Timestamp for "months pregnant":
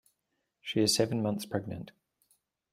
1.21-1.91